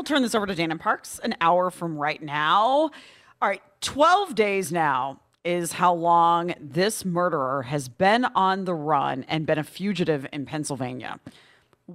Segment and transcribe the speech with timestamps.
[0.00, 2.90] We'll turn this over to Dan and Parks an hour from right now.
[3.42, 9.26] All right, 12 days now is how long this murderer has been on the run
[9.28, 11.20] and been a fugitive in Pennsylvania.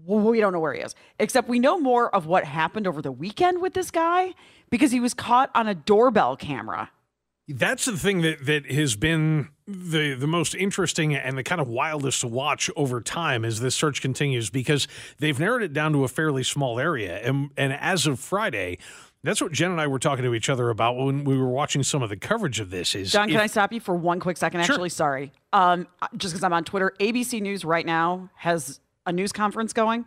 [0.05, 3.11] We don't know where he is, except we know more of what happened over the
[3.11, 4.35] weekend with this guy
[4.69, 6.91] because he was caught on a doorbell camera.
[7.47, 11.67] That's the thing that that has been the the most interesting and the kind of
[11.67, 14.87] wildest to watch over time as this search continues because
[15.19, 18.77] they've narrowed it down to a fairly small area and and as of Friday
[19.25, 21.81] that's what Jen and I were talking to each other about when we were watching
[21.81, 22.93] some of the coverage of this.
[22.93, 24.63] Is John, can I stop you for one quick second?
[24.63, 24.75] Sure.
[24.75, 25.31] Actually, sorry.
[25.51, 30.05] Um, just because I'm on Twitter, ABC News right now has a news conference going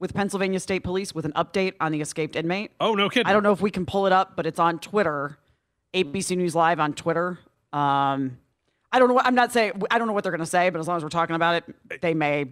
[0.00, 2.72] with Pennsylvania State Police with an update on the escaped inmate.
[2.78, 3.26] Oh no, kidding!
[3.26, 5.38] I don't know if we can pull it up, but it's on Twitter.
[5.94, 7.38] ABC News Live on Twitter.
[7.72, 8.38] Um,
[8.90, 9.14] I don't know.
[9.14, 9.82] What, I'm not saying.
[9.90, 11.62] I don't know what they're going to say, but as long as we're talking about
[11.62, 12.46] it, they may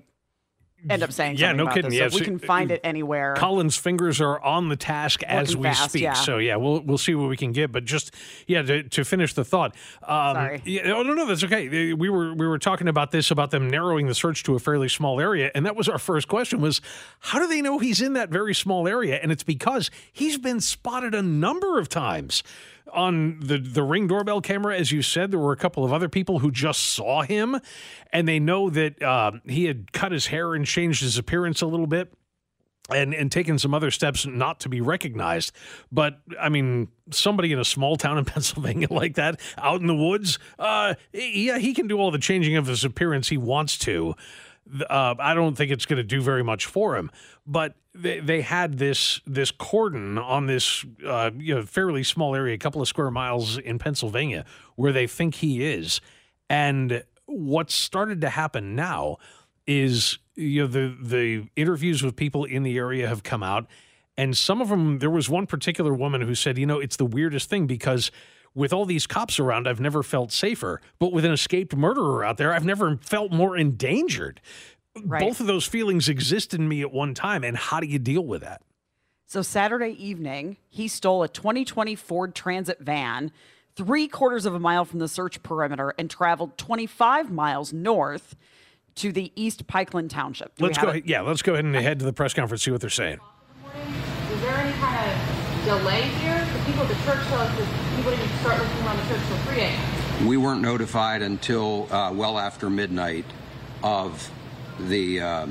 [0.88, 1.36] end up saying.
[1.36, 1.90] Yeah, something no kidding.
[1.90, 1.98] This.
[1.98, 3.34] Yeah, so if we can find it anywhere.
[3.36, 6.02] Colin's fingers are on the task as we fast, speak.
[6.02, 6.12] yeah.
[6.12, 7.72] So yeah, we'll we'll see what we can get.
[7.72, 8.14] But just
[8.46, 9.74] yeah, to, to finish the thought.
[10.02, 10.62] Um, Sorry.
[10.64, 11.94] Yeah, no, no, no, that's okay.
[11.94, 14.88] We were we were talking about this about them narrowing the search to a fairly
[14.88, 16.80] small area, and that was our first question: was
[17.20, 19.18] how do they know he's in that very small area?
[19.22, 22.42] And it's because he's been spotted a number of times.
[22.92, 26.08] On the, the ring doorbell camera, as you said, there were a couple of other
[26.08, 27.60] people who just saw him,
[28.12, 31.66] and they know that uh, he had cut his hair and changed his appearance a
[31.66, 32.12] little bit
[32.90, 35.52] and and taken some other steps not to be recognized.
[35.90, 39.94] But I mean, somebody in a small town in Pennsylvania like that, out in the
[39.94, 44.14] woods, uh, yeah, he can do all the changing of his appearance he wants to.
[44.88, 47.10] Uh, I don't think it's going to do very much for him.
[47.46, 52.54] But they, they had this this cordon on this uh, you know fairly small area,
[52.54, 54.44] a couple of square miles in Pennsylvania,
[54.74, 56.00] where they think he is.
[56.48, 59.18] And what's started to happen now
[59.66, 63.66] is you know the the interviews with people in the area have come out
[64.16, 67.04] and some of them there was one particular woman who said you know it's the
[67.04, 68.10] weirdest thing because
[68.56, 72.38] with all these cops around I've never felt safer but with an escaped murderer out
[72.38, 74.40] there I've never felt more endangered
[75.04, 75.20] Right.
[75.20, 78.24] both of those feelings exist in me at one time and how do you deal
[78.24, 78.62] with that
[79.26, 83.30] So Saturday evening, he stole a 2020 Ford Transit van
[83.76, 88.34] three quarters of a mile from the search perimeter and traveled 25 miles north
[88.94, 90.56] to the East Pikeland Township.
[90.56, 90.90] Do let's go it?
[90.90, 93.18] ahead, yeah let's go ahead and head to the press conference see what they're saying
[94.32, 96.38] Is there any kind of delay here?
[96.54, 99.26] The people at the church tell us that people didn't start looking around the church
[99.28, 100.26] till 3 a.m.
[100.26, 103.26] We weren't notified until uh, well after midnight
[103.82, 104.30] of
[104.80, 105.46] the uh,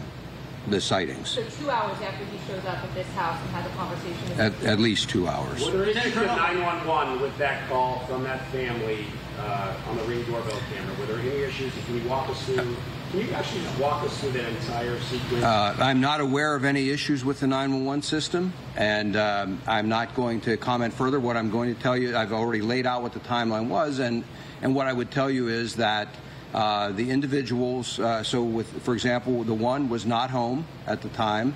[0.68, 1.30] the sightings.
[1.30, 4.40] So two hours after he shows up at this house and has a conversation with
[4.40, 5.64] At, at least two hours.
[5.64, 9.06] Were there issues with 911 with that call from that family
[9.38, 10.96] uh, on the ring doorbell camera?
[11.00, 11.72] Were there any issues?
[11.86, 12.76] Can you walk us through?
[13.12, 15.44] Can you actually walk us through that entire sequence?
[15.44, 20.16] Uh, I'm not aware of any issues with the 911 system, and um, I'm not
[20.16, 21.20] going to comment further.
[21.20, 24.24] What I'm going to tell you, I've already laid out what the timeline was, and
[24.62, 26.10] and what I would tell you is that
[26.54, 28.00] uh, the individuals.
[28.00, 31.54] Uh, so, with for example, the one was not home at the time.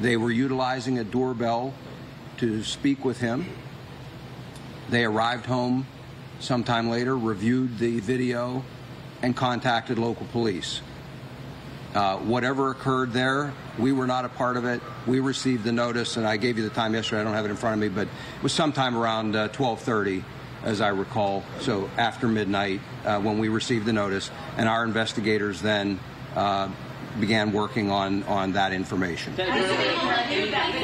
[0.00, 1.74] They were utilizing a doorbell
[2.38, 3.46] to speak with him.
[4.90, 5.86] They arrived home
[6.40, 8.64] sometime later, reviewed the video,
[9.22, 10.80] and contacted local police.
[11.94, 14.80] Uh, whatever occurred there, we were not a part of it.
[15.06, 17.22] We received the notice, and I gave you the time yesterday.
[17.22, 20.22] I don't have it in front of me, but it was sometime around uh, 12:30,
[20.64, 21.42] as I recall.
[21.60, 25.98] So after midnight, uh, when we received the notice, and our investigators then
[26.36, 26.68] uh,
[27.18, 29.34] began working on on that information.
[29.36, 30.74] Saying that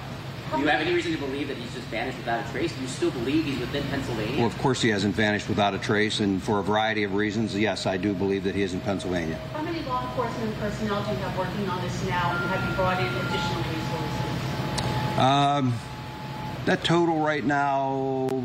[0.52, 2.74] Do you have any reason to believe that he's just vanished without a trace?
[2.74, 4.38] Do you still believe he's within Pennsylvania?
[4.38, 7.56] Well, of course, he hasn't vanished without a trace, and for a variety of reasons,
[7.56, 9.36] yes, I do believe that he is in Pennsylvania.
[9.54, 12.76] How many law enforcement personnel do you have working on this now, and have you
[12.76, 15.20] brought in additional resources?
[15.20, 15.74] Um,
[16.66, 18.44] that total right now,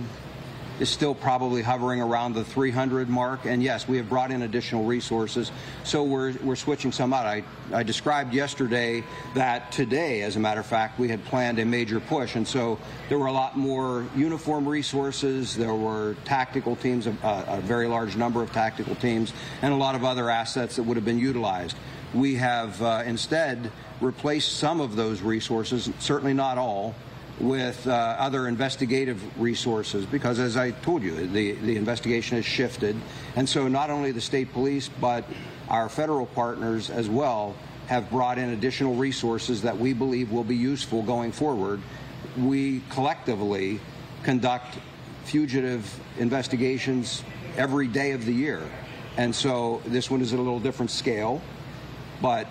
[0.80, 3.44] is still probably hovering around the 300 mark.
[3.44, 5.52] And yes, we have brought in additional resources,
[5.84, 7.26] so we're, we're switching some out.
[7.26, 9.04] I, I described yesterday
[9.34, 12.78] that today, as a matter of fact, we had planned a major push, and so
[13.08, 18.16] there were a lot more uniform resources, there were tactical teams, a, a very large
[18.16, 19.32] number of tactical teams,
[19.62, 21.76] and a lot of other assets that would have been utilized.
[22.12, 26.94] We have uh, instead replaced some of those resources, certainly not all,
[27.40, 32.96] with uh, other investigative resources because, as I told you, the, the investigation has shifted.
[33.36, 35.24] And so, not only the state police, but
[35.68, 37.56] our federal partners as well
[37.88, 41.80] have brought in additional resources that we believe will be useful going forward.
[42.38, 43.80] We collectively
[44.22, 44.78] conduct
[45.24, 47.22] fugitive investigations
[47.56, 48.62] every day of the year.
[49.16, 51.42] And so, this one is at a little different scale,
[52.22, 52.46] but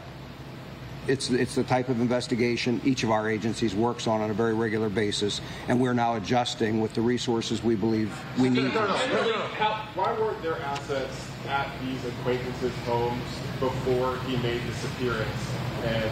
[1.08, 4.54] it's it's the type of investigation each of our agencies works on on a very
[4.54, 8.72] regular basis, and we're now adjusting with the resources we believe we need.
[8.74, 13.24] Why weren't there assets at these acquaintances' homes
[13.60, 15.52] before he made this appearance?
[15.84, 16.10] And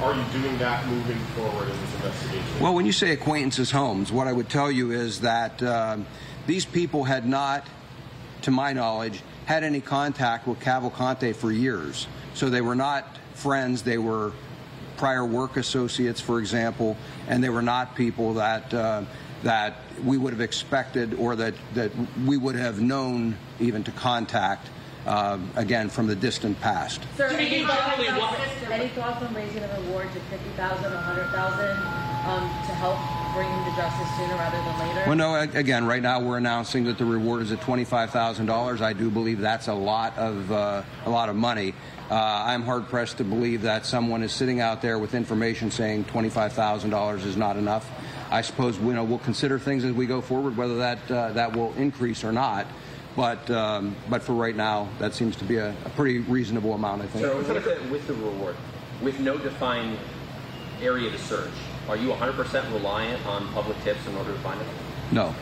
[0.00, 2.60] are you doing that moving forward in this investigation?
[2.60, 6.06] Well, when you say acquaintances' homes, what I would tell you is that um,
[6.46, 7.66] these people had not,
[8.42, 12.06] to my knowledge, had any contact with Cavalcante for years.
[12.34, 13.82] So they were not friends.
[13.82, 14.32] They were
[14.96, 16.96] prior work associates, for example,
[17.28, 19.04] and they were not people that uh,
[19.42, 21.92] that we would have expected or that that
[22.26, 24.68] we would have known even to contact.
[25.06, 27.00] Uh, again, from the distant past.
[27.16, 27.98] Sir, any thoughts,
[28.70, 31.70] any thoughts on raising a reward to 50000 or 100000
[32.28, 32.98] um, to help
[33.34, 35.04] bring him to justice sooner rather than later?
[35.06, 38.80] Well, no, again, right now we're announcing that the reward is at $25,000.
[38.80, 41.74] I do believe that's a lot of, uh, a lot of money.
[42.10, 46.06] Uh, I'm hard pressed to believe that someone is sitting out there with information saying
[46.06, 47.90] $25,000 is not enough.
[48.30, 51.54] I suppose you know, we'll consider things as we go forward, whether that uh, that
[51.54, 52.66] will increase or not.
[53.16, 57.02] But um, but for right now, that seems to be a, a pretty reasonable amount,
[57.02, 57.24] I think.
[57.24, 58.54] So with the, with the reward,
[59.02, 59.98] with no defined
[60.80, 61.50] area to search,
[61.88, 64.66] are you 100% reliant on public tips in order to find it?
[65.10, 65.34] No.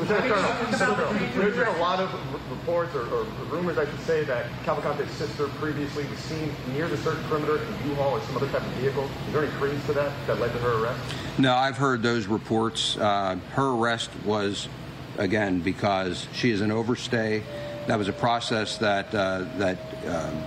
[0.00, 2.10] Lieutenant Colonel, there's been a lot of
[2.50, 6.96] reports or, or, rumors, I should say, that Cavalcante's sister previously was seen near the
[6.96, 9.08] search perimeter in U-Haul or some other type of vehicle.
[9.26, 11.14] Is there any credence to that that led to her arrest?
[11.38, 12.96] No, I've heard those reports.
[12.96, 14.68] Uh, her arrest was,
[15.18, 17.42] again, because she is an overstay.
[17.86, 19.78] That was a process that uh, that.
[20.06, 20.42] Um,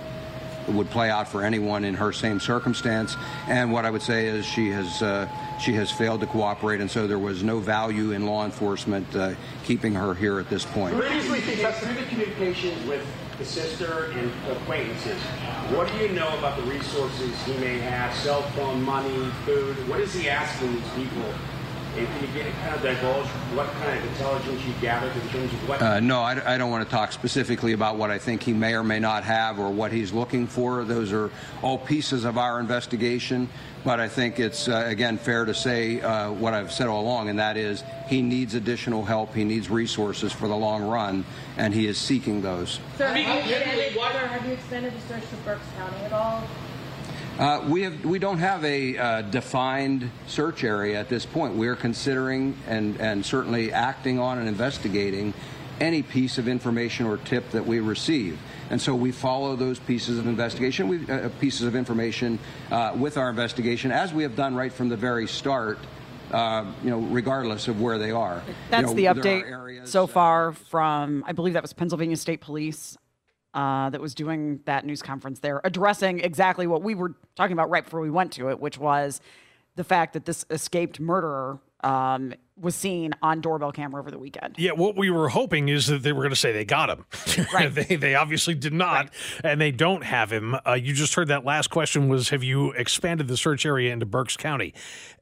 [0.68, 3.16] would play out for anyone in her same circumstance.
[3.48, 5.28] And what I would say is she has uh,
[5.58, 9.34] she has failed to cooperate, and so there was no value in law enforcement uh,
[9.64, 10.96] keeping her here at this point.
[10.96, 13.04] Previously, through the communications with
[13.38, 15.20] the sister and acquaintances,
[15.70, 18.14] what do you know about the resources he may have?
[18.16, 19.76] Cell phone, money, food.
[19.88, 21.32] What is he asking these people?
[21.96, 25.52] And can you get kind of divulge what kind of intelligence you gathered in terms
[25.52, 25.80] of what?
[25.80, 28.74] Uh, no, I, I, don't want to talk specifically about what I think he may
[28.74, 30.84] or may not have or what he's looking for.
[30.84, 31.30] Those are
[31.62, 33.48] all pieces of our investigation.
[33.84, 37.28] But I think it's, uh, again, fair to say uh, what I've said all along,
[37.28, 39.34] and that is he needs additional help.
[39.34, 41.24] He needs resources for the long run,
[41.58, 42.80] and he is seeking those.
[42.96, 46.42] Sir, have you extended, have you extended the search to Berks County at all?
[47.38, 51.56] Uh, we have we don't have a uh, defined search area at this point.
[51.56, 55.34] We are considering and and certainly acting on and investigating
[55.80, 58.38] any piece of information or tip that we receive.
[58.70, 62.38] And so we follow those pieces of investigation, we, uh, pieces of information
[62.70, 65.78] uh, with our investigation, as we have done right from the very start.
[66.32, 68.42] Uh, you know, regardless of where they are.
[68.70, 72.40] That's you know, the update areas, so far from, I believe that was Pennsylvania State
[72.40, 72.96] Police
[73.54, 77.70] uh, that was doing that news conference there, addressing exactly what we were talking about
[77.70, 79.20] right before we went to it, which was
[79.76, 84.54] the fact that this escaped murderer um, was seen on doorbell camera over the weekend.
[84.58, 87.04] Yeah, what we were hoping is that they were going to say they got him.
[87.52, 87.72] Right.
[87.72, 89.10] they, they obviously did not, right.
[89.44, 90.56] and they don't have him.
[90.66, 94.06] Uh, you just heard that last question was Have you expanded the search area into
[94.06, 94.72] Berks County?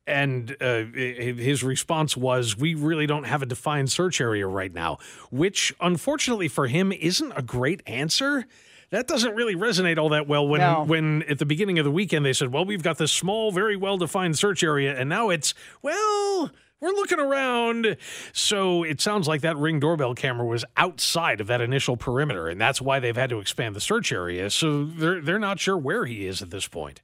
[0.07, 4.99] And uh, his response was, We really don't have a defined search area right now,
[5.31, 8.47] which unfortunately for him isn't a great answer
[8.93, 10.85] that doesn't really resonate all that well when no.
[10.85, 13.75] when at the beginning of the weekend they said, "Well, we've got this small, very
[13.75, 16.51] well defined search area," and now it's well.
[16.79, 17.97] We're looking around.
[18.33, 22.61] So it sounds like that ring doorbell camera was outside of that initial perimeter, and
[22.61, 24.51] that's why they've had to expand the search area.
[24.51, 27.01] So they're they're not sure where he is at this point.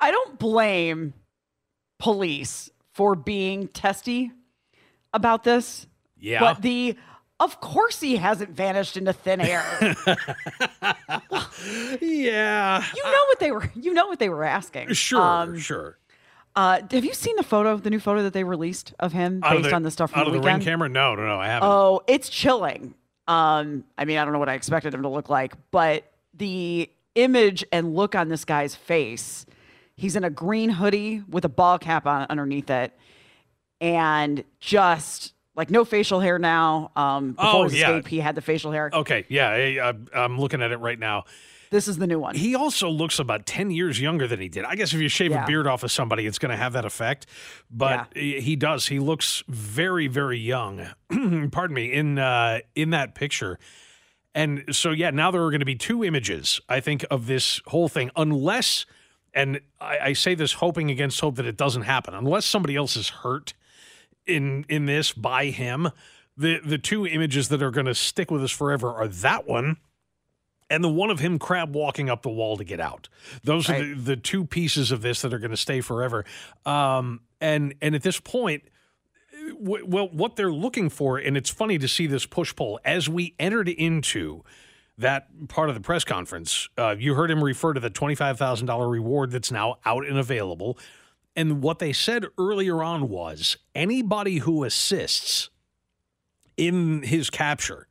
[0.00, 1.12] I don't blame
[1.98, 4.32] police for being testy
[5.12, 5.86] about this.
[6.18, 6.40] Yeah.
[6.40, 6.96] But the
[7.38, 9.64] of course he hasn't vanished into thin air.
[12.00, 12.84] yeah.
[12.94, 14.92] You know what they were you know what they were asking.
[14.94, 15.96] Sure, um, sure.
[16.56, 19.52] Uh, have you seen the photo, the new photo that they released of him Out
[19.56, 20.30] of based the- on the stuff from the weekend.
[20.30, 20.66] out the of the weekend?
[20.66, 20.88] ring camera.
[20.88, 21.38] No, no, no.
[21.40, 21.68] I haven't.
[21.68, 22.94] Oh, it's chilling.
[23.28, 26.90] Um, I mean, I don't know what I expected him to look like, but the
[27.14, 29.46] image and look on this guy's face,
[30.00, 32.92] he's in a green hoodie with a ball cap on underneath it,
[33.80, 36.90] and just like no facial hair now.
[36.96, 37.90] Um, before Oh, his yeah.
[37.90, 38.90] escape, he had the facial hair.
[38.92, 41.24] Okay, yeah, I, I'm looking at it right now.
[41.70, 42.34] This is the new one.
[42.34, 44.64] He also looks about 10 years younger than he did.
[44.64, 45.44] I guess if you shave Yeah.
[45.44, 47.26] a beard off of somebody, it's going to have that effect.
[47.70, 48.88] But he he does.
[48.88, 50.88] He looks very, very young.
[51.52, 53.58] Pardon me, in uh, in that picture.
[54.34, 57.60] And so, yeah, now there are going to be two images, I think, of this
[57.66, 58.86] whole thing, unless,
[59.34, 62.96] and I, I say this hoping against hope that it doesn't happen, unless somebody else
[62.96, 63.54] is hurt
[64.26, 65.90] in in this by him.
[66.36, 69.76] The the two images that are going to stick with us forever are that one
[70.70, 73.08] and the one of him crab walking up the wall to get out.
[73.42, 76.24] Those are the, the two pieces of this that are going to stay forever.
[76.64, 78.62] Um, and and at this point,
[79.58, 83.08] w- well, what they're looking for, and it's funny to see this push pull as
[83.08, 84.44] we entered into
[85.00, 86.68] that part of the press conference.
[86.78, 90.06] Uh, you heard him refer to the twenty five thousand dollar reward that's now out
[90.06, 90.78] and available.
[91.36, 95.50] And what they said earlier on was anybody who assists
[96.56, 97.86] in his capture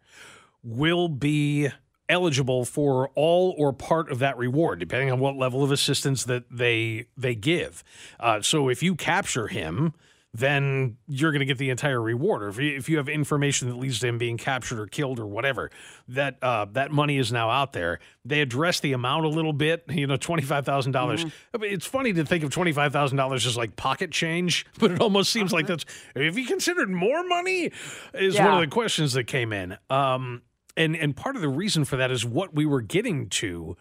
[0.61, 1.69] will be
[2.09, 6.43] eligible for all or part of that reward, depending on what level of assistance that
[6.51, 7.83] they they give.
[8.19, 9.93] Uh, so if you capture him,
[10.33, 12.43] then you're going to get the entire reward.
[12.43, 15.19] Or if you, if you have information that leads to him being captured or killed
[15.19, 15.71] or whatever,
[16.07, 17.99] that uh, that money is now out there.
[18.25, 19.85] They address the amount a little bit.
[19.89, 21.25] You know, twenty five thousand dollars.
[21.61, 25.01] It's funny to think of twenty five thousand dollars as like pocket change, but it
[25.01, 25.85] almost seems like that's.
[26.15, 27.71] Have you considered more money?
[28.13, 29.77] Is one of the questions that came in.
[29.89, 30.43] Um,
[30.77, 33.75] and and part of the reason for that is what we were getting to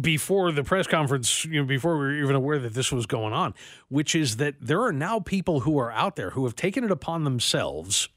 [0.00, 3.32] before the press conference, you know, before we were even aware that this was going
[3.32, 3.54] on,
[3.88, 6.90] which is that there are now people who are out there who have taken it
[6.90, 8.08] upon themselves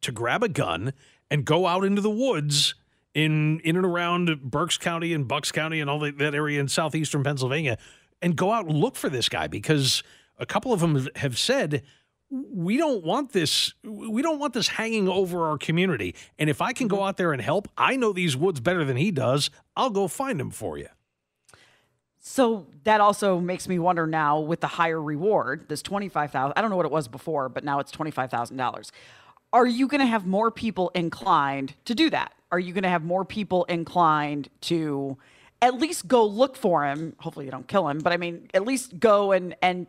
[0.00, 0.92] to grab a gun
[1.30, 2.74] and go out into the woods
[3.14, 6.68] in in and around Berks County and Bucks County and all that, that area in
[6.68, 7.78] southeastern Pennsylvania
[8.22, 10.02] and go out and look for this guy because
[10.38, 11.82] a couple of them have said
[12.30, 16.72] we don't want this we don't want this hanging over our community and if i
[16.72, 17.06] can go mm-hmm.
[17.06, 20.40] out there and help i know these woods better than he does i'll go find
[20.40, 20.86] him for you
[22.22, 26.52] So that also makes me wonder now with the higher reward, this twenty five thousand.
[26.56, 28.92] I don't know what it was before, but now it's twenty five thousand dollars.
[29.52, 32.32] Are you going to have more people inclined to do that?
[32.52, 35.16] Are you going to have more people inclined to
[35.62, 37.16] at least go look for him?
[37.20, 39.86] Hopefully, you don't kill him, but I mean, at least go and and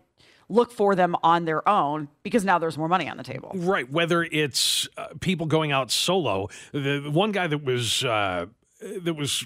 [0.51, 3.51] look for them on their own because now there's more money on the table.
[3.55, 3.89] Right.
[3.89, 8.47] Whether it's uh, people going out solo, the, one guy that was uh,
[8.81, 9.45] that was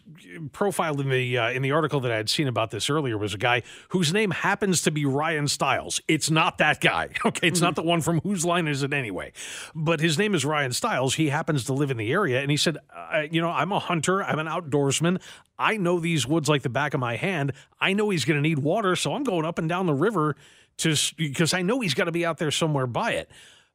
[0.53, 3.33] profiled in the uh, in the article that I had seen about this earlier was
[3.33, 6.01] a guy whose name happens to be Ryan Stiles.
[6.07, 7.09] It's not that guy.
[7.25, 9.33] Okay, it's not the one from whose line is it anyway,
[9.73, 11.15] but his name is Ryan Stiles.
[11.15, 13.79] He happens to live in the area, and he said, uh, "You know, I'm a
[13.79, 14.23] hunter.
[14.23, 15.19] I'm an outdoorsman.
[15.57, 17.53] I know these woods like the back of my hand.
[17.79, 20.35] I know he's going to need water, so I'm going up and down the river
[20.77, 23.31] to because I know he's got to be out there somewhere by it."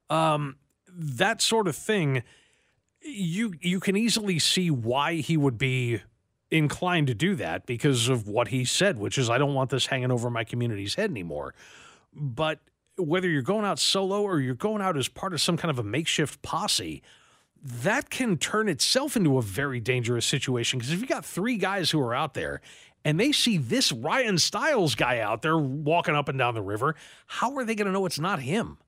[0.09, 0.57] Um,
[0.88, 2.23] that sort of thing
[3.02, 6.02] you you can easily see why he would be
[6.50, 9.87] inclined to do that because of what he said, which is I don't want this
[9.87, 11.54] hanging over my community's head anymore.
[12.12, 12.59] But
[12.97, 15.78] whether you're going out solo or you're going out as part of some kind of
[15.78, 17.02] a makeshift posse,
[17.62, 21.90] that can turn itself into a very dangerous situation because if you got three guys
[21.90, 22.61] who are out there
[23.04, 26.97] and they see this Ryan Stiles guy out there walking up and down the river,
[27.26, 28.78] how are they going to know it's not him?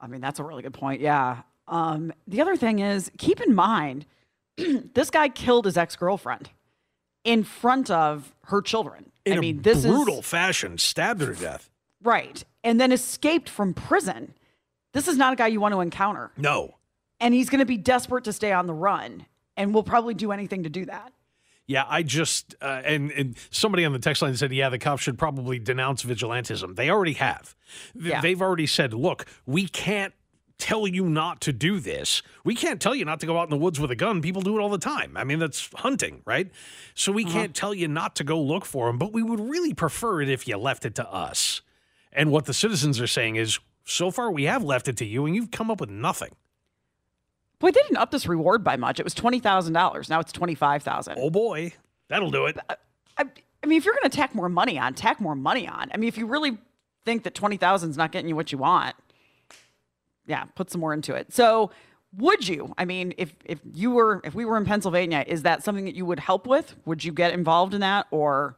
[0.00, 1.00] I mean, that's a really good point.
[1.00, 1.42] Yeah.
[1.68, 4.06] Um, the other thing is, keep in mind,
[4.56, 6.50] this guy killed his ex girlfriend
[7.24, 9.10] in front of her children.
[9.24, 11.70] In I mean, a this brutal is fashion, stabbed her to death.
[12.02, 14.34] right, and then escaped from prison.
[14.92, 16.74] This is not a guy you want to encounter, No.
[17.20, 19.26] and he's going to be desperate to stay on the run,
[19.56, 21.12] and will probably do anything to do that.
[21.66, 25.02] Yeah, I just uh, and and somebody on the text line said, yeah, the cops
[25.02, 26.74] should probably denounce vigilantism.
[26.74, 27.54] They already have.
[27.92, 28.20] Th- Yeah.
[28.20, 30.12] They've already said, look, we can't
[30.60, 32.22] tell you not to do this.
[32.44, 34.22] We can't tell you not to go out in the woods with a gun.
[34.22, 35.16] People do it all the time.
[35.16, 36.50] I mean, that's hunting, right?
[36.94, 37.32] So we uh-huh.
[37.32, 40.28] can't tell you not to go look for them, but we would really prefer it
[40.28, 41.62] if you left it to us.
[42.12, 45.26] And what the citizens are saying is, so far we have left it to you,
[45.26, 46.30] and you've come up with nothing.
[47.58, 48.98] Boy, they didn't up this reward by much.
[49.00, 50.08] It was twenty thousand dollars.
[50.08, 51.18] Now it's twenty five thousand.
[51.18, 51.74] Oh boy,
[52.08, 52.56] that'll do it.
[52.68, 52.74] Uh,
[53.18, 53.24] I,
[53.62, 55.90] I mean, if you're going to tack more money on, tack more money on.
[55.92, 56.56] I mean, if you really
[57.04, 58.96] think that twenty thousand is not getting you what you want,
[60.26, 61.32] yeah, put some more into it.
[61.32, 61.70] So,
[62.16, 62.74] would you?
[62.76, 65.94] I mean, if if you were, if we were in Pennsylvania, is that something that
[65.94, 66.74] you would help with?
[66.84, 68.56] Would you get involved in that, or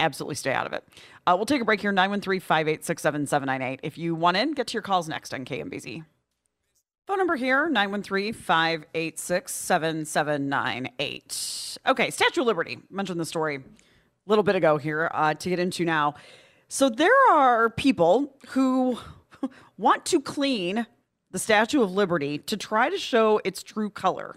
[0.00, 0.84] absolutely stay out of it.
[1.26, 3.80] Uh, we'll take a break here 913 586 7798.
[3.82, 6.04] If you want in, get to your calls next on KMBZ.
[7.06, 11.78] Phone number here 913 586 7798.
[11.86, 12.78] Okay, Statue of Liberty.
[12.90, 13.60] Mentioned the story a
[14.26, 16.14] little bit ago here uh, to get into now.
[16.68, 18.98] So there are people who
[19.78, 20.86] want to clean
[21.30, 24.36] the Statue of Liberty to try to show its true color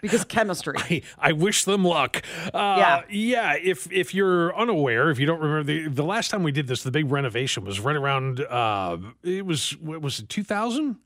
[0.00, 0.74] because chemistry.
[0.78, 2.22] I, I wish them luck.
[2.52, 3.02] Uh, Yeah.
[3.08, 3.54] yeah.
[3.62, 6.82] If if you're unaware, if you don't remember the the last time we did this,
[6.82, 8.40] the big renovation was right around.
[8.40, 10.96] Uh, it was what was it 2000?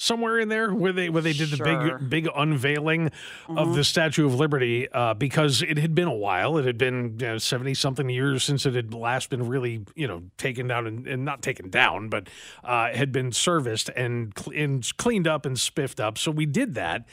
[0.00, 1.56] Somewhere in there where they where they did the
[1.98, 3.10] big big unveiling
[3.48, 6.56] of the Statue of Liberty uh, because it had been a while.
[6.56, 10.68] It had been seventy something years since it had last been really you know taken
[10.68, 12.28] down and, and not taken down, but
[12.62, 16.16] uh, had been serviced and, cl- and cleaned up and spiffed up.
[16.16, 17.04] So we did that.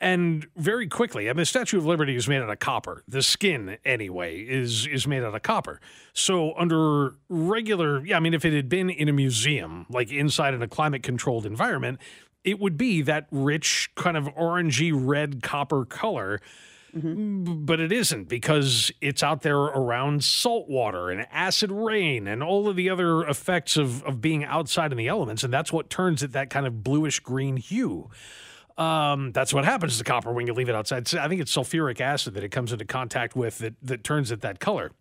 [0.00, 3.02] And very quickly, I mean, the Statue of Liberty is made out of copper.
[3.08, 5.80] The skin, anyway, is is made out of copper.
[6.12, 10.54] So under regular, yeah, I mean, if it had been in a museum, like inside
[10.54, 11.98] in a climate controlled environment,
[12.44, 16.40] it would be that rich kind of orangey red copper color.
[16.96, 17.66] Mm-hmm.
[17.66, 22.66] But it isn't because it's out there around salt water and acid rain and all
[22.66, 25.44] of the other effects of, of being outside in the elements.
[25.44, 28.08] And that's what turns it that kind of bluish green hue.
[28.78, 31.12] Um, that's what happens to copper when you leave it outside.
[31.16, 34.40] I think it's sulfuric acid that it comes into contact with that, that turns it
[34.42, 34.92] that color.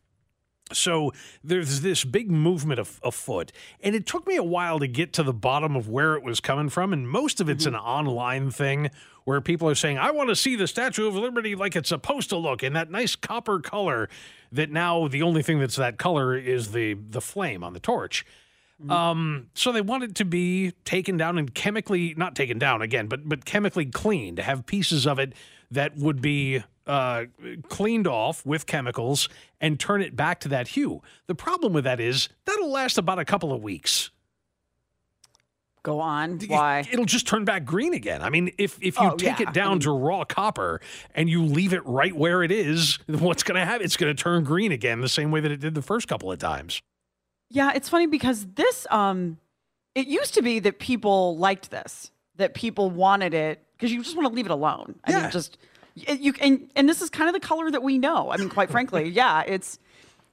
[0.74, 5.14] So there's this big movement of, afoot, and it took me a while to get
[5.14, 6.92] to the bottom of where it was coming from.
[6.92, 8.90] And most of it's an online thing
[9.24, 12.30] where people are saying, "I want to see the Statue of Liberty like it's supposed
[12.30, 14.10] to look in that nice copper color."
[14.52, 18.26] That now the only thing that's that color is the the flame on the torch.
[18.90, 23.08] Um, so they want it to be taken down and chemically not taken down again,
[23.08, 25.34] but but chemically cleaned to have pieces of it
[25.72, 27.26] that would be uh,
[27.70, 29.30] cleaned off with chemicals
[29.60, 31.02] and turn it back to that hue.
[31.26, 34.12] The problem with that is that'll last about a couple of weeks.
[35.84, 36.40] Go on.
[36.48, 36.88] Why?
[36.92, 38.22] It'll just turn back green again.
[38.22, 39.50] I mean, if if you Oh, take yeah.
[39.50, 40.82] it down to raw copper
[41.16, 43.86] and you leave it right where it is, what's going to happen?
[43.86, 46.32] It's going to turn green again, the same way that it did the first couple
[46.32, 46.82] of times.
[47.50, 49.38] Yeah, it's funny because this um
[49.96, 54.16] it used to be that people liked this, that people wanted it because you just
[54.16, 54.96] want to leave it alone.
[55.06, 55.22] I Yeah.
[55.24, 55.58] mean just
[56.08, 58.30] y- you and and this is kind of the color that we know.
[58.32, 59.80] I mean, quite frankly, yeah, it's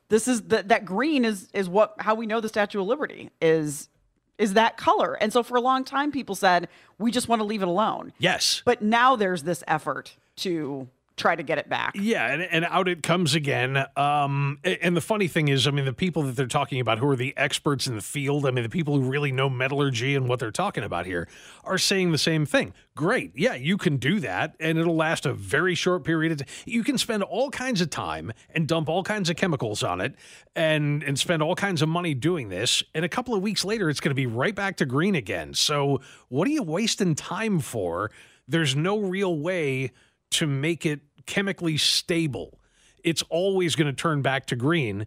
[0.09, 3.31] this is the, that green is is what how we know the Statue of Liberty
[3.41, 3.89] is
[4.37, 5.15] is that color.
[5.15, 8.13] And so for a long time people said we just want to leave it alone.
[8.19, 8.63] Yes.
[8.65, 11.93] But now there's this effort to try to get it back.
[11.95, 13.85] Yeah, and, and out it comes again.
[13.97, 17.09] Um, and the funny thing is, I mean, the people that they're talking about who
[17.09, 20.29] are the experts in the field, I mean, the people who really know metallurgy and
[20.29, 21.29] what they're talking about here
[21.63, 22.75] are saying the same thing.
[22.97, 23.33] Great.
[23.37, 26.49] Yeah, you can do that, and it'll last a very short period of time.
[26.65, 30.15] You can spend all kinds of time and dump all kinds of chemicals on it
[30.57, 32.83] and, and spend all kinds of money doing this.
[32.95, 35.55] And a couple of weeks later, it's going to be right back to green again.
[35.55, 38.11] So, what are you wasting time for?
[38.47, 39.93] There's no real way
[40.39, 42.59] to make it chemically stable.
[43.03, 45.07] It's always going to turn back to green.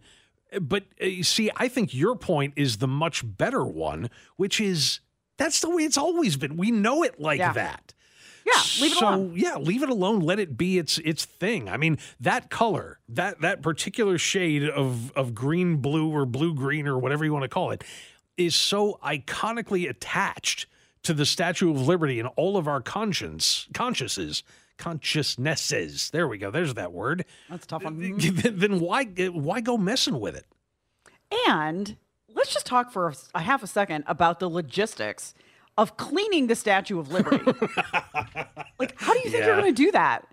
[0.60, 5.00] But uh, see, I think your point is the much better one, which is
[5.36, 6.56] that's the way it's always been.
[6.56, 7.52] We know it like Yeah.
[7.52, 7.94] that.
[8.46, 9.32] Yeah, leave it so, alone.
[9.36, 10.20] yeah, leave it alone.
[10.20, 11.68] Let it be its its thing.
[11.68, 16.86] I mean, that color, that that particular shade of of green blue or blue green
[16.88, 17.84] or whatever you want to call it,
[18.38, 20.64] is so iconically attached
[21.02, 24.42] to the Statue of Liberty and all of our conscience consciences
[24.78, 26.10] consciousnesses.
[26.10, 26.50] There we go.
[26.50, 27.24] There's that word.
[27.50, 28.18] That's tough one.
[28.18, 30.46] then why why go messing with it?
[31.48, 31.96] And
[32.34, 35.34] let's just talk for a, half a second about the logistics
[35.76, 37.44] of cleaning the Statue of Liberty.
[38.78, 40.26] like, how do you think you're going to do that?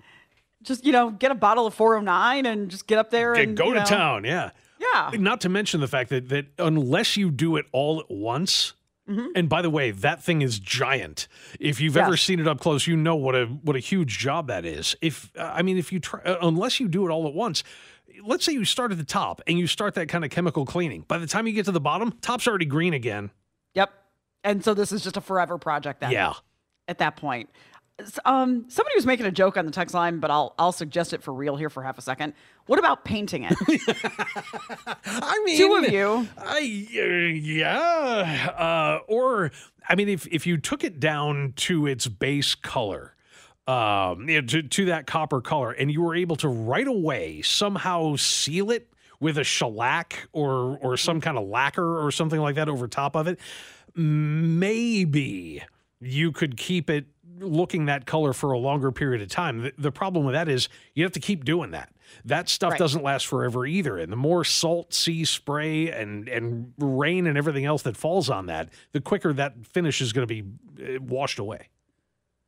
[0.64, 3.58] Just, you know, get a bottle of 409 and just get up there Yeah, and
[3.58, 4.24] go to know- town.
[4.24, 4.52] Yeah.
[4.80, 5.12] Yeah.
[5.18, 8.74] Not to mention the fact that that unless you do it all at once,
[9.10, 9.28] Mm-hmm.
[9.36, 11.28] and by the way, that thing is giant.
[11.60, 14.48] If you've ever seen it up close, you know what a what a huge job
[14.48, 14.96] that is.
[15.02, 17.64] If uh, I mean, if you try, uh, unless you do it all at once.
[18.24, 21.04] Let's say you start at the top and you start that kind of chemical cleaning.
[21.06, 23.30] By the time you get to the bottom, top's already green again.
[23.74, 23.92] Yep.
[24.44, 26.12] And so this is just a forever project then.
[26.12, 26.34] Yeah.
[26.88, 27.50] At that point.
[28.26, 31.24] Um, somebody was making a joke on the text line, but I'll I'll suggest it
[31.24, 32.34] for real here for half a second.
[32.66, 33.56] What about painting it?
[35.06, 36.28] I mean, Two of you.
[36.38, 38.50] I, uh, yeah.
[38.58, 39.52] Uh, or,
[39.88, 43.16] I mean, if, if you took it down to its base color,
[43.68, 47.42] um, you know, to, to that copper color, and you were able to right away
[47.44, 52.56] somehow seal it with a shellac or or some kind of lacquer or something like
[52.56, 53.40] that over top of it,
[53.96, 55.64] maybe
[56.02, 57.06] you could keep it
[57.40, 59.64] looking that color for a longer period of time.
[59.64, 61.92] The, the problem with that is you have to keep doing that.
[62.24, 62.80] That stuff Right.
[62.80, 63.98] doesn't last forever either.
[63.98, 68.46] And the more salt, sea spray, and and rain and everything else that falls on
[68.46, 71.70] that, the quicker that finish is going to be uh, washed away.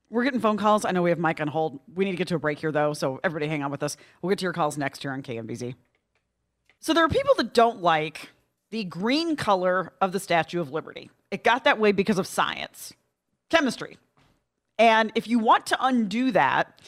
[0.10, 0.86] We're getting phone calls.
[0.86, 1.80] I know we have Mike on hold.
[1.94, 3.98] We need to get to a break here, though, so everybody hang on with us.
[4.22, 5.76] We'll get to your calls next here on KMBZ.
[6.80, 8.30] So there are people that don't like
[8.70, 11.10] the green color of the Statue of Liberty.
[11.32, 12.94] It got that way because of science,
[13.50, 13.98] chemistry.
[14.80, 16.82] And if you want to undo that,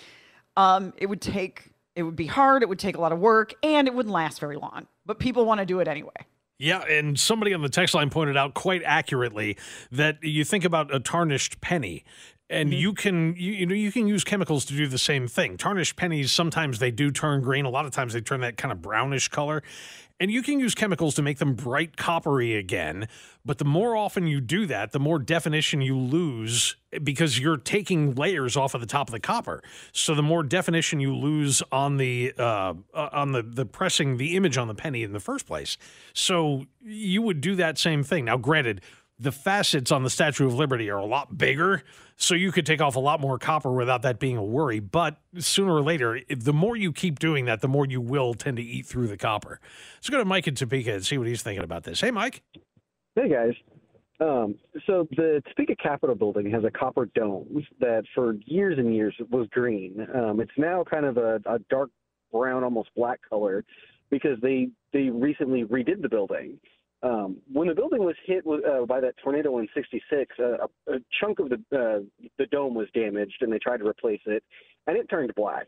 [0.56, 3.54] um, it would take, it would be hard, it would take a lot of work,
[3.63, 4.88] and it wouldn't last very long.
[5.06, 6.12] But people want to do it anyway.
[6.58, 9.58] Yeah, and somebody on the text line pointed out quite accurately
[9.91, 12.04] that you think about a tarnished penny
[12.49, 15.58] and you can you, you know you can use chemicals to do the same thing.
[15.58, 18.71] Tarnished pennies sometimes they do turn green, a lot of times they turn that kind
[18.71, 19.63] of brownish color.
[20.19, 23.08] And you can use chemicals to make them bright coppery again,
[23.45, 28.15] but the more often you do that, the more definition you lose because you're taking
[28.15, 29.63] layers off of the top of the copper.
[29.93, 34.36] So the more definition you lose on the uh, uh, on the the pressing the
[34.36, 35.77] image on the penny in the first place.
[36.13, 38.25] So you would do that same thing.
[38.25, 38.82] Now, granted,
[39.19, 41.84] the facets on the Statue of Liberty are a lot bigger,
[42.15, 44.79] so you could take off a lot more copper without that being a worry.
[44.79, 48.58] But sooner or later, the more you keep doing that, the more you will tend
[48.58, 49.60] to eat through the copper.
[49.97, 51.99] Let's go to Mike in Topeka and see what he's thinking about this.
[52.01, 52.43] Hey, Mike.
[53.15, 53.53] Hey guys.
[54.21, 54.55] Um,
[54.86, 59.47] so the Topeka Capitol building has a copper dome that for years and years was
[59.51, 60.05] green.
[60.13, 61.89] Um, it's now kind of a, a dark
[62.32, 63.63] brown, almost black color
[64.10, 66.60] because they they recently redid the building.
[67.01, 70.93] Um, when the building was hit with, uh, by that tornado in '66, uh, a,
[70.93, 74.43] a chunk of the uh, the dome was damaged, and they tried to replace it,
[74.88, 75.67] and it turned black.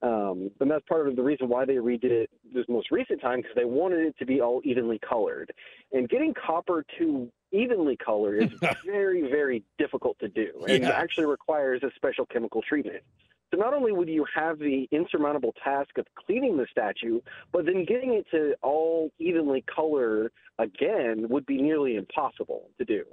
[0.00, 3.38] Um, and that's part of the reason why they redid it this most recent time
[3.40, 5.52] because they wanted it to be all evenly colored.
[5.92, 10.90] And getting copper to evenly colored is very, very difficult to do, and Yeah.
[10.90, 13.02] actually requires a special chemical treatment.
[13.50, 17.20] So not only would you have the insurmountable task of cleaning the statue,
[17.52, 23.04] but then getting it to all evenly color again would be nearly impossible to do.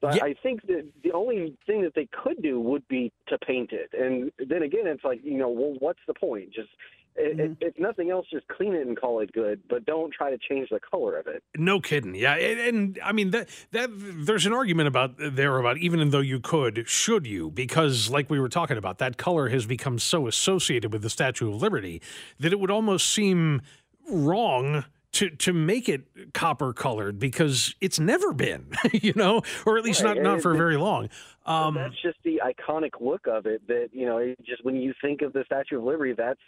[0.00, 3.38] So I- I think that the only thing that they could do would be to
[3.38, 3.92] paint it.
[3.92, 6.50] And then again, it's like, you know, well, what's the point?
[6.50, 6.70] Just,
[7.18, 10.30] i i if nothing else, just clean it and call it good, but don't try
[10.30, 11.42] to change the color of it.
[11.56, 12.14] No kidding.
[12.14, 16.20] Yeah, and, and I mean that that there's an argument about there about even though
[16.20, 17.50] you could, should you?
[17.50, 21.48] Because like we were talking about, that color has become so associated with the Statue
[21.48, 22.00] of Liberty
[22.38, 23.62] that it would almost seem
[24.10, 29.84] wrong to to make it copper colored because it's never been, you know, or at
[29.84, 31.08] least Right, not not for very long.
[31.46, 33.66] Um, that's just the iconic look of it.
[33.68, 36.40] That you know, it just when you think of the Statue of Liberty, that's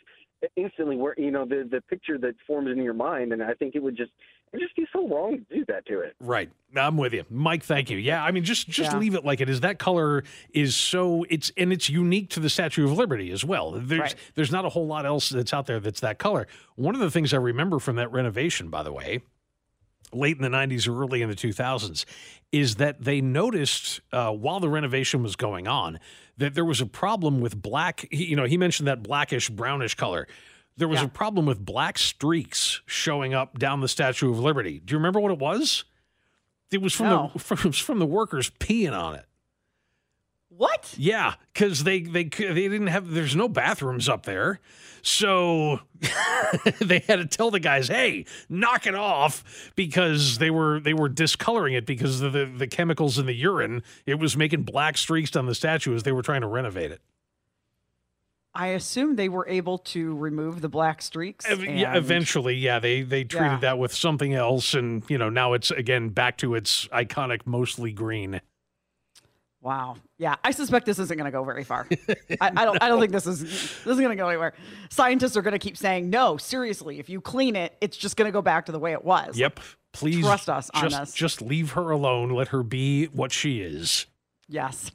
[0.56, 3.32] instantly where you know the the picture that forms in your mind.
[3.32, 4.10] And I think it would just
[4.52, 6.14] it would just be so wrong to do that to it.
[6.20, 6.50] Right.
[6.74, 7.24] I'm with you.
[7.30, 7.98] Mike, thank you.
[7.98, 8.98] Yeah, I mean just just Yeah.
[8.98, 9.60] leave it like it is.
[9.60, 13.72] That color is so it's and it's unique to the Statue of Liberty as well.
[13.72, 14.14] There's Right.
[14.34, 16.46] there's not a whole lot else that's out there that's that color.
[16.76, 19.20] One of the things I remember from that renovation, by the way,
[20.12, 22.04] late in the 90s or early in the 2000s
[22.50, 26.00] is that they noticed uh, while the renovation was going on
[26.40, 29.94] that there was a problem with black he- you know he mentioned that blackish brownish
[29.94, 30.26] color.
[30.76, 34.80] There was a problem with black streaks showing up down the statue of liberty.
[34.82, 35.84] Do you remember what it was?
[36.70, 37.30] It was from No.
[37.34, 39.26] the from, it was from the workers peeing on it
[40.60, 40.94] What?
[40.98, 43.10] yeah, because they they they didn't have.
[43.10, 44.60] There's no bathrooms up there,
[45.00, 45.80] so
[46.82, 51.08] they had to tell the guys, "Hey, knock it off," because they were they were
[51.08, 53.82] discoloring it because of the the chemicals in the urine.
[54.04, 57.00] It was making black streaks on the statue as they were trying to renovate it.
[58.54, 61.46] I assume they were able to remove the black streaks.
[61.48, 63.58] Yeah, eventually, yeah, they they treated Yeah.
[63.60, 67.92] that with something else, and you know now it's again back to its iconic, mostly
[67.92, 68.42] green.
[69.62, 69.96] Wow.
[70.16, 71.86] Yeah, I suspect this isn't going to go very far.
[72.40, 72.82] I, I don't.
[72.82, 74.54] I don't think this is this is going to go anywhere.
[74.88, 78.26] Scientists are going to keep saying, "No, seriously, if you clean it, it's just going
[78.26, 79.60] to go back to the way it was." Yep,
[79.92, 81.14] please Trust us on just, this.
[81.14, 82.30] Just leave her alone.
[82.30, 84.06] Let her be what she is.
[84.48, 84.90] Yes.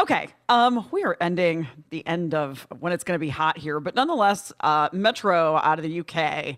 [0.00, 0.28] Okay.
[0.48, 3.94] Um, we are ending the end of when it's going to be hot here, but
[3.94, 6.56] nonetheless, uh, Metro out of the UK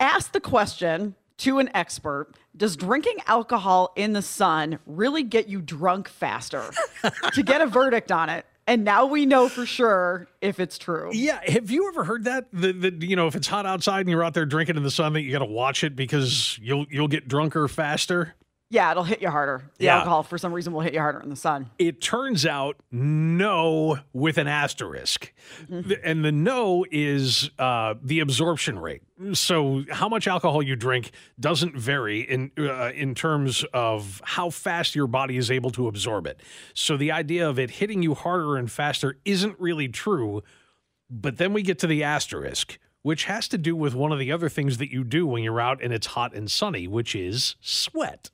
[0.00, 5.60] asked the question to an expert: Does drinking alcohol in the sun really get you
[5.60, 6.70] drunk faster?
[7.32, 11.10] to get a verdict on it, and now we know for sure if it's true.
[11.12, 12.46] Yeah, have you ever heard that?
[12.52, 15.12] That, you know, if it's hot outside and you're out there drinking in the sun,
[15.14, 18.34] that you got to watch it because you'll you'll get drunker faster.
[18.70, 19.70] Yeah, it'll hit you harder.
[19.78, 19.98] The Yeah.
[19.98, 21.70] alcohol, for some reason, will hit you harder in the sun.
[21.78, 25.32] It turns out no with an asterisk,
[25.68, 29.02] The- and the no is uh, the absorption rate.
[29.32, 34.96] So how much alcohol you drink doesn't vary in uh, in terms of how fast
[34.96, 36.40] your body is able to absorb it.
[36.74, 40.42] So the idea of it hitting you harder and faster isn't really true.
[41.08, 44.32] But then we get to the asterisk, which has to do with one of the
[44.32, 47.54] other things that you do when you're out and it's hot and sunny, which is
[47.60, 48.30] sweat.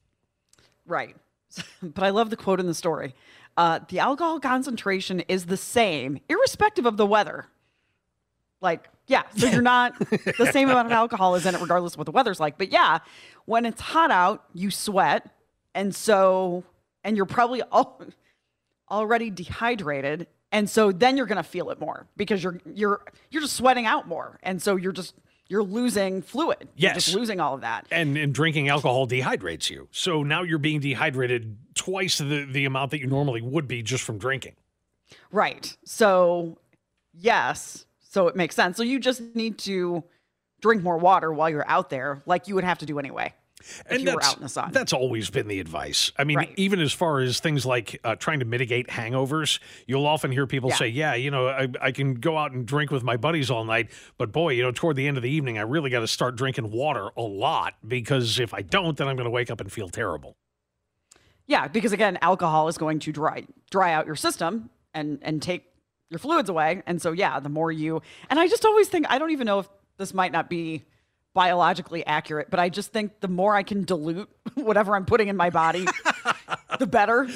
[0.86, 1.14] Right.
[1.82, 3.14] but I love the quote in the story.
[3.56, 7.48] Uh, the alcohol concentration is the same, irrespective of the weather.
[8.60, 9.98] Like, yeah, so you're not
[10.38, 12.56] the same amount of alcohol is in it, regardless of what the weather's like.
[12.56, 13.00] But yeah,
[13.44, 15.28] when it's hot out, you sweat.
[15.74, 16.62] And so,
[17.02, 18.00] and you're probably all,
[18.90, 20.28] already dehydrated.
[20.52, 23.86] And so then you're going to feel it more because you're, you're, you're just sweating
[23.86, 24.38] out more.
[24.42, 25.14] And so you're just,
[25.48, 26.68] you're losing fluid.
[26.76, 27.04] You're Yes.
[27.06, 27.86] just losing all of that.
[27.90, 29.88] And, and drinking alcohol dehydrates you.
[29.90, 34.04] So now you're being dehydrated twice the, the amount that you normally would be just
[34.04, 34.54] from drinking.
[35.32, 35.76] Right.
[35.84, 36.58] So,
[37.12, 37.86] yes.
[38.10, 38.76] So it makes sense.
[38.76, 40.02] So you just need to
[40.60, 43.84] drink more water while you're out there, like you would have to do anyway if
[43.86, 44.72] and you were that's, out in the sun.
[44.72, 46.12] That's always been the advice.
[46.18, 46.52] I mean, Right.
[46.56, 50.70] even as far as things like uh, trying to mitigate hangovers, you'll often hear people
[50.70, 50.76] Yeah.
[50.76, 53.64] say, "Yeah, you know, I, I can go out and drink with my buddies all
[53.64, 56.08] night, but boy, you know, toward the end of the evening, I really got to
[56.08, 59.60] start drinking water a lot because if I don't, then I'm going to wake up
[59.60, 60.36] and feel terrible."
[61.46, 65.69] Yeah, because again, alcohol is going to dry dry out your system and and take
[66.10, 66.82] your fluids away.
[66.86, 69.60] And so yeah, the more you and I just always think I don't even know
[69.60, 70.84] if this might not be
[71.32, 75.36] biologically accurate, but I just think the more I can dilute whatever I'm putting in
[75.36, 75.86] my body,
[76.80, 77.28] the better.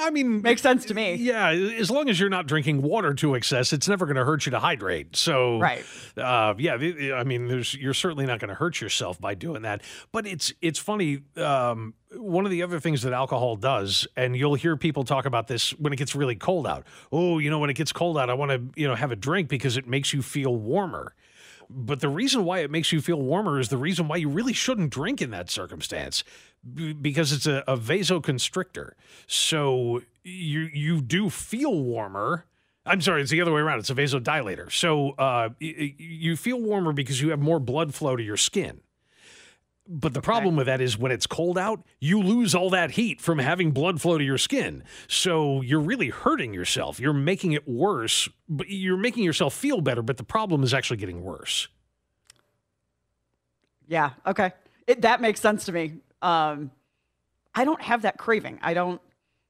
[0.00, 1.14] I mean, makes sense to me.
[1.14, 4.44] Yeah, as long as you're not drinking water to excess, it's never going to hurt
[4.44, 5.16] you to hydrate.
[5.16, 5.84] So, Right.
[6.16, 9.82] Uh, yeah, I mean, there's you're certainly not going to hurt yourself by doing that.
[10.12, 11.20] But it's it's funny.
[11.36, 15.48] Um, one of the other things that alcohol does, and you'll hear people talk about
[15.48, 16.86] this when it gets really cold out.
[17.10, 19.16] Oh, you know, when it gets cold out, I want to you know have a
[19.16, 21.14] drink because it makes you feel warmer.
[21.68, 24.52] But the reason why it makes you feel warmer is the reason why you really
[24.52, 26.22] shouldn't drink in that circumstance
[26.74, 28.92] b- because it's a, a vasoconstrictor.
[29.26, 32.46] So you you do feel warmer.
[32.84, 33.80] I'm sorry, it's the other way around.
[33.80, 34.70] It's a vasodilator.
[34.70, 38.36] So uh, y- y- you feel warmer because you have more blood flow to your
[38.36, 38.80] skin.
[39.88, 43.20] But the problem with that is when it's cold out, you lose all that heat
[43.20, 44.82] from having blood flow to your skin.
[45.06, 46.98] So you're really hurting yourself.
[46.98, 50.96] You're making it worse, but you're making yourself feel better, but the problem is actually
[50.96, 51.68] getting worse.
[53.86, 54.10] Yeah.
[54.26, 54.52] Okay.
[54.86, 55.94] It, that makes sense to me.
[56.20, 56.70] Um,
[57.54, 58.58] I don't have that craving.
[58.62, 59.00] I don't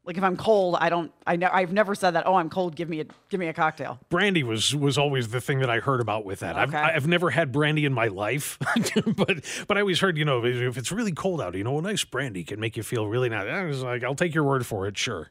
[0.07, 0.77] like if I'm cold.
[0.81, 1.13] I don't.
[1.27, 1.51] I know.
[1.53, 2.27] I've never said that.
[2.27, 2.77] Oh, I'm cold.
[2.77, 3.99] Give me a give me a cocktail.
[4.09, 6.57] Brandy was was always the thing that I heard about with that.
[6.57, 6.79] I've Okay.
[6.79, 8.57] I've never had brandy in my life,
[9.17, 11.83] but but I always heard you know if it's really cold out, you know, a
[11.83, 13.49] nice brandy can make you feel really nice.
[13.49, 15.31] I was like, I'll take your word for it, sure.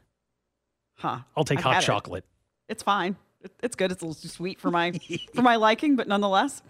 [0.98, 1.20] Huh.
[1.36, 1.86] I'll take I've hot had it.
[1.86, 2.24] chocolate.
[2.68, 3.16] It's fine.
[3.62, 3.92] It's good.
[3.92, 4.92] It's a little too sweet for my
[5.34, 6.62] for my liking, but nonetheless.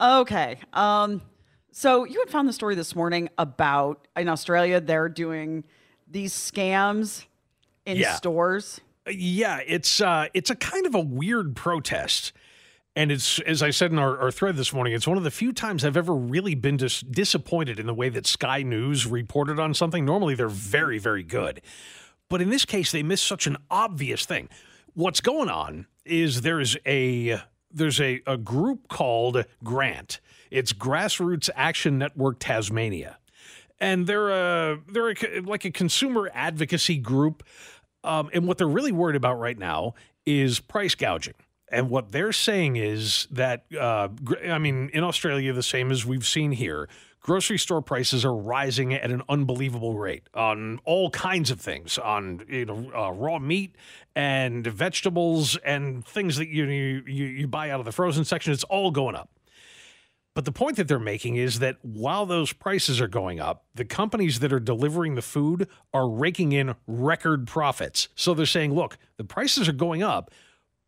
[0.00, 0.58] Okay.
[0.72, 1.22] Um.
[1.70, 5.62] So you had found the story this morning about in Australia they're doing
[6.08, 7.26] these scams
[7.86, 8.16] in Yeah.
[8.16, 8.80] stores.
[9.08, 12.32] Yeah, it's uh, it's a kind of a weird protest.
[12.96, 15.30] And it's, as I said in our, our thread this morning, it's one of the
[15.30, 19.60] few times I've ever really been dis- disappointed in the way that Sky News reported
[19.60, 20.06] on something.
[20.06, 21.60] Normally, they're very, very good.
[22.30, 24.48] But in this case, they missed such an obvious thing.
[24.94, 27.38] What's going on is there's a
[27.70, 30.20] there's a, a group called Grant.
[30.50, 33.18] It's Grassroots Action Network Tasmania
[33.78, 37.42] and they're a they're a, like a consumer advocacy group.
[38.06, 41.34] Um, and what they're really worried about right now is price gouging.
[41.68, 44.08] And what they're saying is that, uh,
[44.48, 46.88] I mean, in Australia, the same as we've seen here,
[47.20, 52.44] grocery store prices are rising at an unbelievable rate on all kinds of things, on
[52.48, 53.74] you know uh, raw meat
[54.14, 58.52] and vegetables and things that you, you you you buy out of the frozen section.
[58.52, 59.28] It's all going up.
[60.36, 63.86] But the point that they're making is that while those prices are going up, the
[63.86, 68.08] companies that are delivering the food are raking in record profits.
[68.14, 70.30] So they're saying, look, the prices are going up,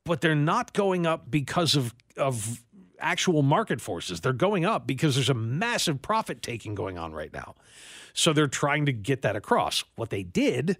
[0.04, 2.62] but they're not going up because of, of
[3.00, 4.20] actual market forces.
[4.20, 7.54] They're going up because there's a massive profit taking going on right now.
[8.12, 9.82] So they're trying to get that across.
[9.96, 10.76] What they did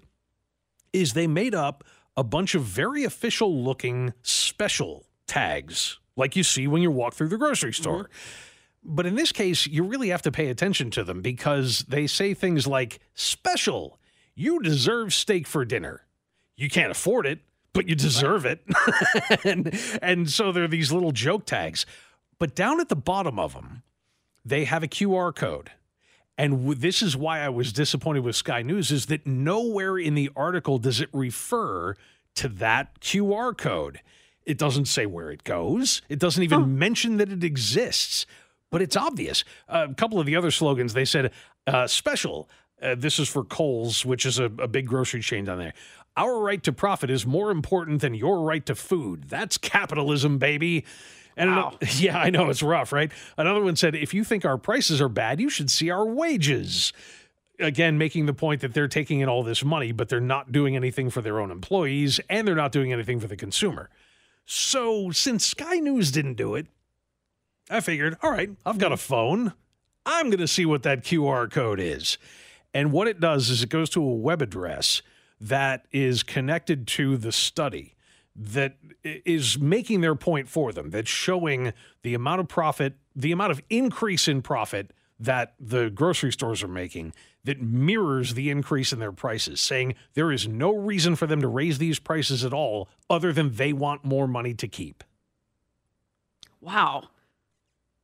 [0.92, 1.85] is they made up
[2.18, 7.28] a bunch of very official looking special tags, like you see when you walk through
[7.28, 7.83] the grocery mm-hmm.
[7.83, 8.11] store.
[8.85, 12.35] But in this case, you really have to pay attention to them because they say
[12.35, 13.99] things like special,
[14.35, 16.07] you deserve steak for dinner.
[16.57, 17.41] You can't afford it,
[17.73, 18.64] but you deserve it.
[19.45, 21.87] and, and so there are these little joke tags.
[22.38, 23.83] But down at the bottom of them,
[24.45, 25.71] they have a QR code.
[26.37, 30.14] And w- this is why I was disappointed with Sky News is that nowhere in
[30.14, 31.97] the article does it refer
[32.37, 34.01] to that QR code.
[34.47, 36.01] It doesn't say where it goes.
[36.09, 38.25] It doesn't even mention that it exists,
[38.70, 39.44] but it's obvious.
[39.68, 41.33] a couple of the other slogans, they said
[41.66, 42.48] uh, special.
[42.81, 45.74] Uh, this is for Coles, which is a, a big grocery chain down there.
[46.16, 49.24] Our right to profit is more important than your right to food.
[49.28, 50.85] That's capitalism, baby.
[51.37, 51.68] And Wow.
[51.68, 53.11] ano- yeah, I know it's rough, right?
[53.37, 56.92] Another one said, if you think our prices are bad, you should see our wages.
[57.61, 60.76] Again, making the point that they're taking in all this money, but they're not doing
[60.76, 63.90] anything for their own employees and they're not doing anything for the consumer.
[64.46, 66.68] So, since Sky News didn't do it,
[67.70, 69.52] I figured, all right, I've got a phone.
[70.07, 72.18] I'm going to see what that QR code is.
[72.72, 75.02] And what it does is it goes to a web address
[75.40, 77.94] that is connected to the study
[78.35, 83.50] that is making their point for them, that's showing the amount of profit, the amount
[83.50, 87.12] of increase in profit that the grocery stores are making
[87.44, 91.48] that mirrors the increase in their prices, saying there is no reason for them to
[91.48, 95.02] raise these prices at all other than they want more money to keep.
[96.61, 97.04] Wow.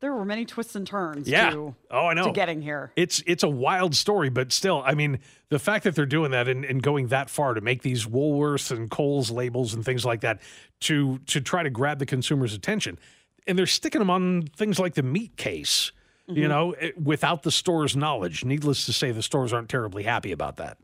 [0.05, 1.49] There were many twists and turns Yeah.
[1.49, 2.25] to, Oh, I know.
[2.27, 2.93] to getting here.
[2.95, 6.47] It's it's a wild story, but still, I mean, the fact that they're doing that
[6.47, 10.21] and, and going that far to make these Woolworths and Coles labels and things like
[10.21, 10.43] that
[10.81, 12.99] to to try to grab the consumer's attention,
[13.47, 15.91] and they're sticking them on things like the meat case,
[16.27, 16.49] you Mhm.
[16.51, 18.45] know, eh, without the store's knowledge.
[18.45, 20.77] Needless to say, the stores aren't terribly happy about that.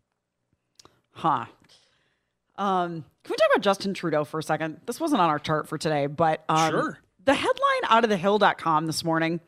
[1.12, 1.44] Huh.
[2.56, 4.80] Um, can we talk about Justin Trudeau for a second?
[4.86, 6.98] This wasn't on our chart for today, but um, Sure.
[7.24, 9.40] The headline out of thehill.com this morning,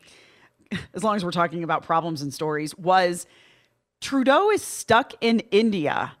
[0.93, 3.25] as long as we're talking about problems and stories, was
[4.01, 6.13] Trudeau is stuck in India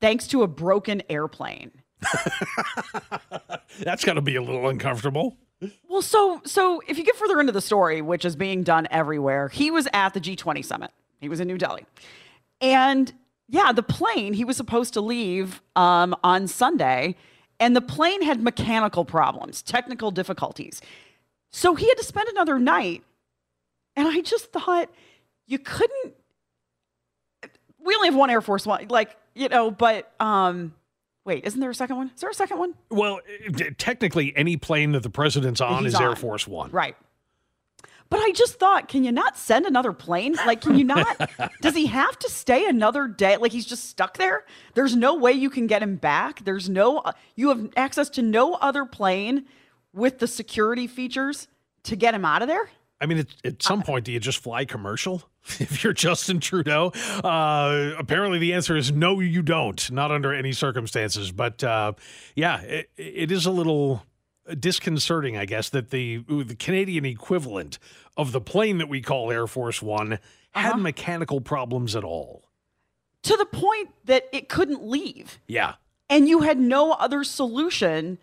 [0.00, 1.70] thanks to a broken airplane.
[3.80, 5.36] That's got to be a little uncomfortable.
[5.88, 9.48] Well, so so if you get further into the story, which is being done everywhere,
[9.48, 10.92] he was at the G20 summit.
[11.20, 11.84] He was in New Delhi.
[12.60, 13.12] And
[13.48, 17.16] yeah, the plane, he was supposed to leave um, on Sunday,
[17.60, 20.80] and the plane had mechanical problems, technical difficulties.
[21.50, 23.02] So he had to spend another night.
[23.96, 24.88] And I just thought
[25.46, 26.14] you couldn't
[27.80, 30.74] we only have one Air Force One, like, you know, but um
[31.24, 32.10] wait, isn't there a second one?
[32.14, 32.74] Is there a second one?
[32.90, 33.20] Well,
[33.58, 36.16] eh, technically, any plane that the president's on He's is Air.
[36.16, 36.70] Force One.
[36.70, 36.96] Right.
[38.10, 40.34] But I just thought, can you not send another plane?
[40.46, 41.30] Like, can you not?
[41.60, 43.36] does he have to stay another day?
[43.36, 44.44] Like, he's just stuck there?
[44.74, 46.44] There's no way you can get him back.
[46.44, 47.02] There's no,
[47.36, 49.44] you have access to no other plane
[49.92, 51.48] with the security features
[51.84, 52.70] to get him out of there?
[53.00, 55.22] I mean, at, at some point, do you just fly commercial
[55.60, 56.92] if you're Justin Trudeau?
[57.22, 61.30] Uh, apparently, the answer is no, you don't, not under any circumstances.
[61.30, 61.92] But uh,
[62.34, 64.02] yeah, it, it is a little
[64.54, 67.78] disconcerting, I guess, that the the Canadian equivalent
[68.16, 70.18] of the plane that we call Air Force One
[70.52, 70.78] had uh-huh.
[70.78, 72.44] mechanical problems at all.
[73.24, 75.38] To the point that it couldn't leave.
[75.46, 75.74] Yeah.
[76.08, 78.18] And you had no other solution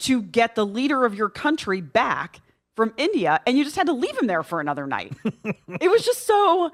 [0.00, 2.40] to get the leader of your country back
[2.74, 5.12] from India, and you just had to leave him there for another night.
[5.24, 6.70] it was just so.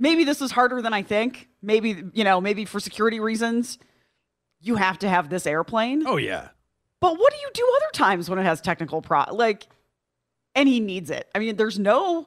[0.00, 1.48] Maybe this is harder than I think.
[1.62, 3.78] Maybe, you know, maybe for security reasons,
[4.60, 6.06] you have to have this airplane.
[6.06, 6.48] Oh, yeah.
[7.00, 9.24] But what do you do other times when it has technical pro?
[9.32, 9.66] Like,
[10.54, 11.28] and he needs it.
[11.34, 12.26] I mean, there's no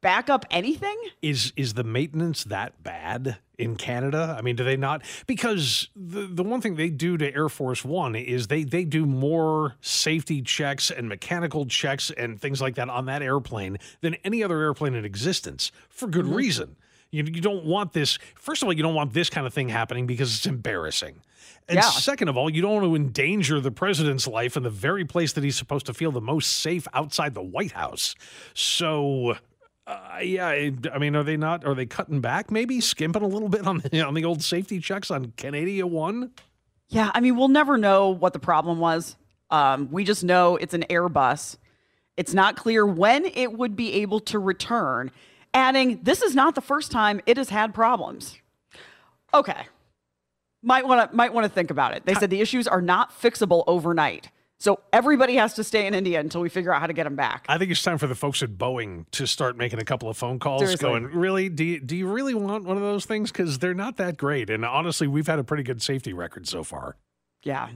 [0.00, 0.96] backup anything.
[1.20, 4.34] Is is the maintenance that bad in Canada?
[4.38, 5.02] I mean, do they not?
[5.26, 9.04] Because the the one thing they do to Air Force One is they they do
[9.06, 14.42] more safety checks and mechanical checks and things like that on that airplane than any
[14.42, 16.34] other airplane in existence for good Mm-hmm.
[16.34, 16.76] reason.
[17.12, 18.18] You you don't want this.
[18.34, 21.20] First of all, you don't want this kind of thing happening because it's embarrassing.
[21.68, 21.82] And Yeah.
[21.82, 25.32] second of all, you don't want to endanger the president's life in the very place
[25.34, 28.14] that he's supposed to feel the most safe outside the White House.
[28.54, 29.36] So,
[29.86, 31.64] uh, yeah, I I mean, are they not?
[31.66, 32.50] Are they cutting back?
[32.50, 36.30] Maybe skimping a little bit on the on the old safety checks on Canada One.
[36.88, 39.16] Yeah, I mean, we'll never know what the problem was.
[39.50, 41.58] Um, we just know it's an Airbus.
[42.16, 45.10] It's not clear when it would be able to return.
[45.54, 48.38] Adding, this is not the first time it has had problems.
[49.34, 49.66] Okay,
[50.62, 52.04] might want to might want to think about it.
[52.06, 54.30] They said the issues are not fixable overnight,
[54.62, 57.16] so everybody has to stay in India until we figure out how to get them
[57.16, 57.44] back.
[57.48, 60.16] I think it's time for the folks at Boeing to start making a couple of
[60.16, 60.60] phone calls.
[60.60, 60.88] Seriously.
[60.88, 61.48] Going, really?
[61.48, 63.32] Do you, do you really want one of those things?
[63.32, 64.50] Because they're not that great.
[64.50, 66.96] And honestly, we've had a pretty good safety record so far.
[67.42, 67.70] Yeah.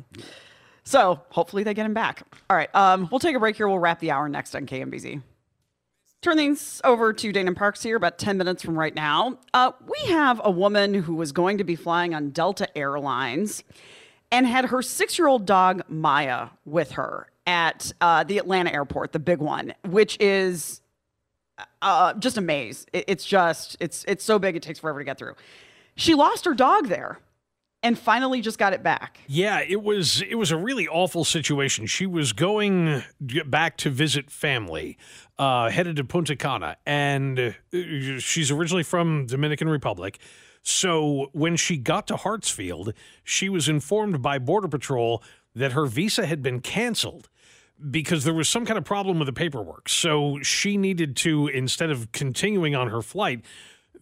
[0.85, 2.23] So hopefully they get him back.
[2.49, 2.73] All right.
[2.73, 3.67] Um, we'll take a break here.
[3.67, 5.21] We'll wrap the hour next on KMBZ.
[6.27, 9.39] Turn things over to Dana Parks here, about 10 minutes from right now.
[9.55, 13.63] Uh, we have a woman who was going to be flying on Delta Airlines
[14.33, 19.13] and had her six year old dog, Maya, with her at uh, the Atlanta airport,
[19.13, 20.81] the big one, which is
[21.81, 22.87] uh, just a maze.
[22.93, 25.37] It- it's just, it's, it's so big, it takes forever to get through.
[25.95, 27.21] She lost her dog there
[27.87, 29.21] and finally just got it back.
[29.29, 31.87] Yeah, it was it was a really awful situation.
[31.87, 33.05] She was going
[33.47, 34.99] back to visit family,
[35.39, 37.51] uh, headed to Punta Cana, and uh,
[38.19, 40.19] she's originally from Dominican Republic.
[40.63, 45.23] So when she got to Hartsfield, she was informed by Border Patrol
[45.55, 47.29] that her visa had been canceled
[47.89, 49.89] because there was some kind of problem with the paperwork.
[49.89, 53.45] So she needed to, instead of continuing on her flight,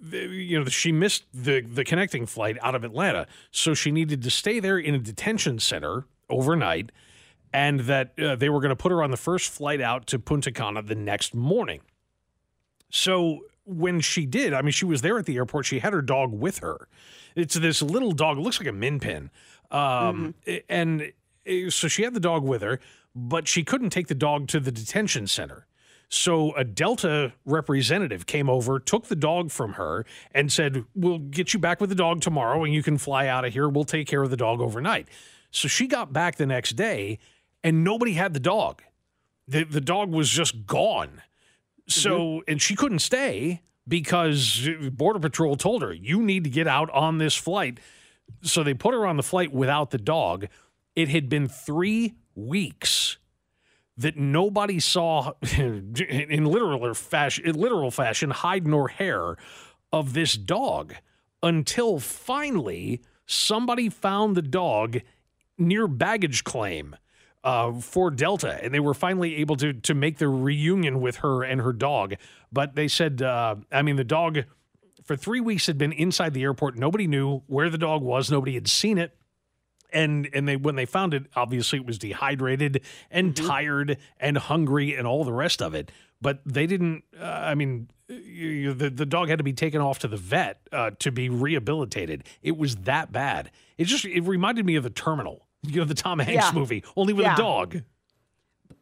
[0.02, 4.30] you know, she missed the the connecting flight out of Atlanta, so she needed to
[4.30, 6.90] stay there in a detention center overnight,
[7.52, 10.18] and that uh, they were going to put her on the first flight out to
[10.18, 11.80] Punta Cana the next morning.
[12.90, 15.66] So when she did, I mean, she was there at the airport.
[15.66, 16.88] She had her dog with her.
[17.34, 18.38] It's this little dog.
[18.38, 19.30] Looks like a min pin.
[19.70, 20.34] Um,
[20.68, 21.12] And
[21.48, 22.78] uh, so she had the dog with her,
[23.14, 25.66] but she couldn't take the dog to the detention center.
[26.08, 31.52] So a Delta representative came over, took the dog from her, and said, We'll get
[31.52, 33.68] you back with the dog tomorrow and you can fly out of here.
[33.68, 35.08] We'll take care of the dog overnight.
[35.50, 37.18] So she got back the next day
[37.62, 38.82] and nobody had the dog.
[39.48, 41.22] The, the dog was just gone.
[41.88, 42.50] So, mm-hmm.
[42.50, 47.18] and she couldn't stay because Border Patrol told her, you need to get out on
[47.18, 47.78] this flight.
[48.42, 50.46] So they put her on the flight without the dog.
[50.96, 53.18] It had been three weeks
[53.96, 59.36] that nobody saw in literal fashion, literal fashion, hide nor hair
[59.92, 60.94] of this dog
[61.42, 64.98] until finally somebody found the dog
[65.56, 66.96] near baggage claim
[67.44, 71.44] uh, for Delta, and they were finally able to to make the reunion with her
[71.44, 72.14] and her dog.
[72.50, 74.44] But they said, uh, I mean, the dog
[75.04, 76.76] for three weeks had been inside the airport.
[76.76, 78.30] Nobody knew where the dog was.
[78.30, 79.16] Nobody had seen it.
[79.94, 84.94] And and they when they found it, obviously it was dehydrated and tired and hungry
[84.96, 85.90] and all the rest of it.
[86.20, 87.04] But they didn't.
[87.18, 88.16] Uh, I mean, you,
[88.48, 91.28] you- the the dog had to be taken off to the vet uh, to be
[91.28, 92.24] rehabilitated.
[92.42, 93.50] It was that bad.
[93.78, 96.52] It just it reminded me of the Terminal, you know, the Tom Hanks Yeah.
[96.58, 97.34] movie, only with Yeah.
[97.34, 97.82] a dog.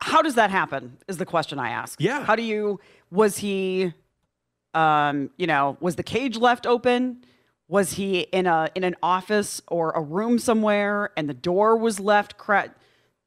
[0.00, 0.96] How does that happen?
[1.08, 2.00] Is the question I ask.
[2.00, 2.24] Yeah.
[2.24, 2.80] How do you?
[3.10, 3.92] Was he?
[4.74, 7.24] Um, you know, was the cage left open?
[7.72, 11.98] Was he in a in an office or a room somewhere, and the door was
[11.98, 12.76] left cracked?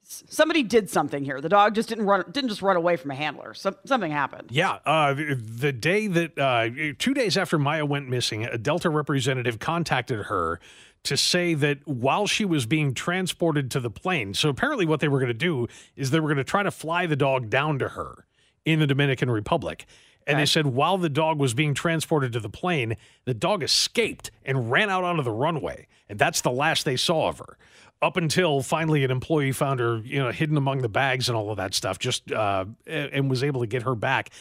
[0.04, 1.42] Somebody did something here.
[1.42, 2.26] The dog just didn't run.
[2.32, 3.56] Didn't just run away from a handler.
[3.56, 4.50] Some, something happened.
[4.52, 9.58] Yeah, uh, the day that uh, two days after Maya went missing, a Delta representative
[9.58, 10.60] contacted her
[11.06, 15.08] to say that while she was being transported to the plane, so apparently what they
[15.08, 17.80] were going to do is they were going to try to fly the dog down
[17.80, 18.28] to her
[18.64, 19.88] in the Dominican Republic.
[20.28, 24.32] And they said while the dog was being transported to the plane, the dog escaped
[24.44, 25.88] and ran out onto the runway.
[26.10, 27.58] And that's the last they saw of her.
[28.02, 31.50] Up until finally an employee found her, you know, hidden among the bags and all
[31.52, 34.32] of that stuff, just uh, and was able to get her back.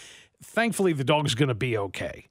[0.43, 2.27] Thankfully, the dog's going to be okay.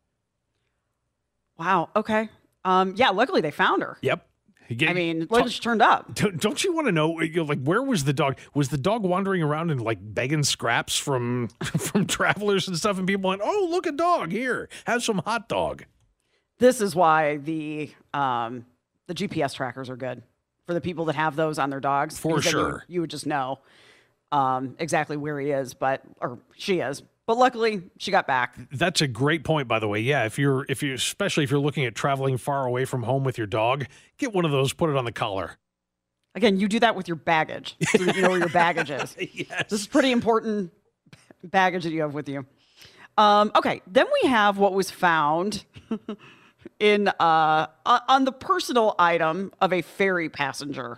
[1.58, 1.90] Wow.
[1.96, 2.30] Okay.
[2.66, 2.94] Um.
[2.98, 3.10] Yeah.
[3.10, 3.98] Luckily, they found her.
[4.02, 4.28] Yep.
[4.70, 6.14] I mean, she turned up.
[6.16, 8.38] Don't don't you want to know, you know, like, where was the dog?
[8.54, 11.48] Was the dog wandering around and like begging scraps from
[11.78, 12.98] from travelers and stuff?
[12.98, 14.70] And people went, "Oh, look, a dog here.
[14.86, 15.86] Have some hot dog."
[16.60, 18.66] This is why the um
[19.08, 20.24] the GPS trackers are good
[20.66, 22.18] for the people that have those on their dogs.
[22.18, 22.84] For then you- sure.
[22.88, 23.60] you would just know
[24.32, 27.04] um exactly where he is, but or she is.
[27.26, 28.56] But luckily, she got back.
[28.72, 30.00] That's a great point, by the way.
[30.00, 33.24] Yeah, if you're if you especially if you're looking at traveling far away from home
[33.24, 33.86] with your dog,
[34.18, 35.58] get one of those, put it on the collar.
[36.36, 39.16] Again, you do that with your baggage, so you know where your baggage is.
[39.34, 39.70] yes.
[39.70, 40.72] This is pretty important
[41.44, 42.46] baggage that you have with you.
[43.18, 45.64] Um, okay, then we have what was found
[46.80, 50.98] in uh, on the personal item of a ferry passenger.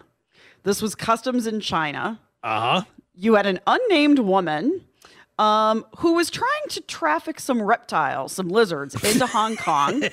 [0.64, 2.20] This was customs in China.
[2.42, 2.82] Uh huh.
[3.14, 4.82] You had an unnamed woman
[5.38, 10.04] um, who was trying to traffic some reptiles, some lizards, into Hong Kong.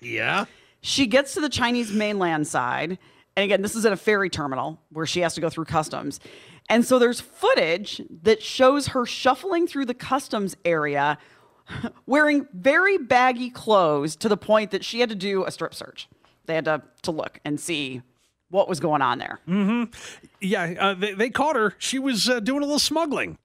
[0.00, 0.44] Yeah.
[0.80, 2.98] She gets to the Chinese mainland side.
[3.36, 6.20] And again, this is at a ferry terminal where she has to go through customs.
[6.68, 11.18] And so there's footage that shows her shuffling through the customs area
[12.06, 16.08] wearing very baggy clothes to the point that she had to do a strip search.
[16.46, 18.02] They had to, to look and see
[18.50, 19.40] what was going on there.
[19.48, 19.92] Mm-hmm.
[20.40, 20.74] Yeah.
[20.78, 21.74] Uh, they, they caught her.
[21.78, 23.38] She was uh, doing a little smuggling.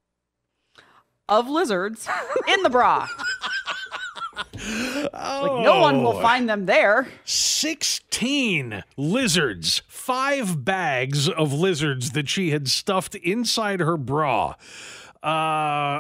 [1.34, 2.08] Of lizards
[2.48, 3.08] in the bra.
[4.56, 6.22] Like no one will Oh.
[6.22, 7.08] find them there.
[7.26, 14.54] 16 lizards, five bags of lizards that she had stuffed inside her bra.
[15.24, 15.28] Uh,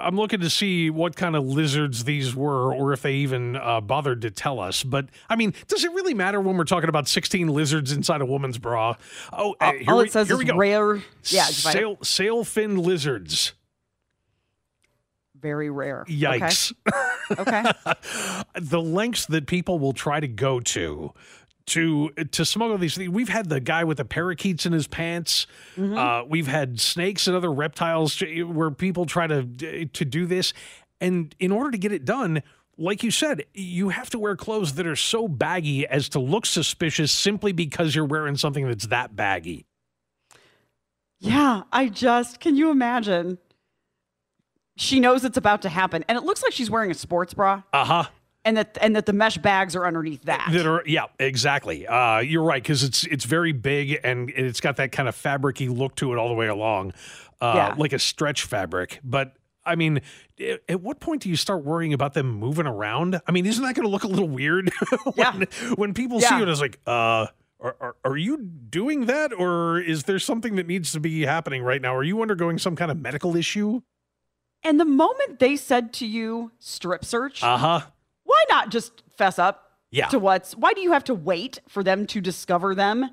[0.03, 3.79] I'm looking to see what kind of lizards these were, or if they even uh,
[3.81, 4.84] bothered to tell us.
[4.84, 8.25] But I mean, does it really matter when we're talking about 16 lizards inside a
[8.25, 8.95] woman's bra?
[9.31, 10.57] Oh, uh, here All we, it says here is we go.
[10.57, 10.95] rare.
[11.25, 11.79] Yeah, did you find it?
[11.79, 13.53] sail sail fin lizards.
[15.43, 16.05] Very rare.
[16.07, 16.73] Yikes.
[17.37, 17.63] Okay.
[18.59, 21.13] the lengths that people will try to go to
[21.65, 23.09] to to smuggle these things.
[23.09, 25.45] We've had the guy with the parakeets in his pants.
[25.77, 25.97] Mm-hmm.
[25.97, 30.53] Uh, we've had snakes and other reptiles to- where people try to to do this,
[30.99, 32.41] and in order to get it done.
[32.75, 36.47] Like you said, you have to wear clothes that are so baggy as to look
[36.47, 39.67] suspicious simply because you're wearing something that's that baggy.
[41.19, 43.37] Yeah, I just can you imagine?
[44.76, 47.61] She knows it's about to happen, and it looks like she's wearing a sports bra,
[47.71, 48.03] Uh huh.
[48.43, 50.49] and that and that the mesh bags are underneath that.
[50.51, 51.86] That are yeah, exactly.
[51.88, 55.69] Uh, you're right because it's it's very big and it's got that kind of fabricy
[55.76, 56.93] look to it all the way along,
[57.41, 57.76] uh, Yeah.
[57.78, 58.99] like a stretch fabric.
[59.03, 59.34] But
[59.65, 60.01] I mean,
[60.67, 63.21] at what point do you start worrying about them moving around?
[63.28, 64.69] I mean, isn't that going to look a little weird
[65.03, 65.45] when, Yeah.
[65.76, 66.49] when people see it?
[66.49, 67.28] It's like, uh,
[67.61, 71.63] are, are, are you doing that, or is there something that needs to be happening
[71.63, 71.95] right now?
[71.95, 73.82] Are you undergoing some kind of medical issue?
[74.64, 77.82] And the moment they said to you strip search, Uh huh.
[78.24, 80.07] why not just fess up Yeah.
[80.07, 83.09] to what's why do you have to wait for them to discover them?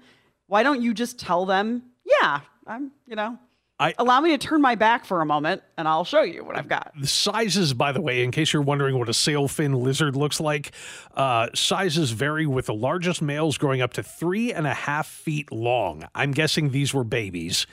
[0.47, 3.39] Why don't you just tell them, yeah, I'm, you know,
[3.81, 6.57] I- allow me to turn my back for a moment and I'll show you what
[6.57, 6.93] I've got.
[7.01, 10.72] The sizes, by the way, in case you're wondering what a sailfin lizard looks like,
[11.14, 15.51] uh, sizes vary with the largest males growing up to three and a half feet
[15.51, 16.05] long.
[16.14, 17.66] I'm guessing these were babies.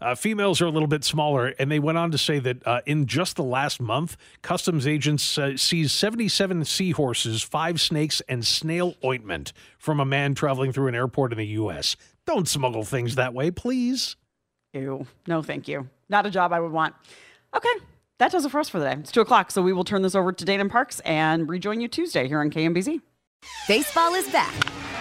[0.00, 2.80] Uh, females are a little bit smaller, and they went on to say that uh,
[2.84, 8.96] in just the last month, customs agents uh, seized 77 seahorses, five snakes, and snail
[9.04, 11.94] ointment from a man traveling through an airport in the U.S.
[12.26, 14.16] Don't smuggle things that way, please.
[14.72, 15.06] Ew.
[15.26, 15.88] No, thank you.
[16.08, 16.94] Not a job I would want.
[17.54, 17.68] Okay.
[18.18, 18.96] That does it for us for the day.
[19.00, 21.88] It's two o'clock, so we will turn this over to Dana Parks and rejoin you
[21.88, 23.00] Tuesday here on KMBZ.
[23.66, 24.54] Baseball is back,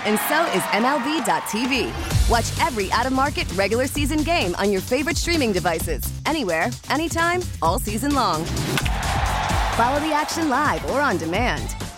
[0.08, 1.92] and so is MLB.tv.
[2.32, 7.42] Watch every out of market regular season game on your favorite streaming devices, anywhere, anytime,
[7.62, 8.44] all season long.
[9.76, 11.76] Follow the action live or on demand.